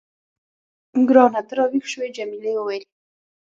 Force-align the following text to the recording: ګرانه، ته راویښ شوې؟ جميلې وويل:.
ګرانه، 1.07 1.41
ته 1.47 1.53
راویښ 1.57 1.85
شوې؟ 1.93 2.07
جميلې 2.15 2.51
وويل:. 2.55 2.83